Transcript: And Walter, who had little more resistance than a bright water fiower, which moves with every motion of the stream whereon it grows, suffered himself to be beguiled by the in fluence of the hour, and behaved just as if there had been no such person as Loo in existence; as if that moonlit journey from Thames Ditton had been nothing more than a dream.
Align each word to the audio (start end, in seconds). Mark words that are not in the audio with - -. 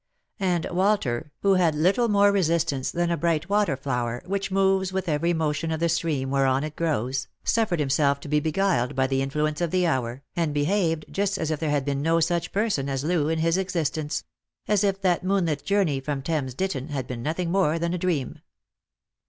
And 0.39 0.65
Walter, 0.71 1.31
who 1.43 1.53
had 1.53 1.75
little 1.75 2.07
more 2.09 2.31
resistance 2.31 2.89
than 2.89 3.11
a 3.11 3.17
bright 3.17 3.49
water 3.49 3.77
fiower, 3.77 4.25
which 4.25 4.49
moves 4.49 4.91
with 4.91 5.07
every 5.07 5.31
motion 5.31 5.69
of 5.71 5.79
the 5.79 5.89
stream 5.89 6.31
whereon 6.31 6.63
it 6.63 6.75
grows, 6.75 7.27
suffered 7.43 7.79
himself 7.79 8.19
to 8.21 8.27
be 8.27 8.39
beguiled 8.39 8.95
by 8.95 9.05
the 9.05 9.21
in 9.21 9.29
fluence 9.29 9.61
of 9.61 9.69
the 9.69 9.85
hour, 9.85 10.23
and 10.35 10.55
behaved 10.55 11.05
just 11.11 11.37
as 11.37 11.51
if 11.51 11.59
there 11.59 11.69
had 11.69 11.85
been 11.85 12.01
no 12.01 12.19
such 12.19 12.51
person 12.51 12.89
as 12.89 13.03
Loo 13.03 13.29
in 13.29 13.45
existence; 13.45 14.23
as 14.67 14.83
if 14.83 14.99
that 15.03 15.23
moonlit 15.23 15.63
journey 15.63 15.99
from 15.99 16.23
Thames 16.23 16.55
Ditton 16.55 16.87
had 16.87 17.05
been 17.05 17.21
nothing 17.21 17.51
more 17.51 17.77
than 17.77 17.93
a 17.93 17.99
dream. 17.99 18.39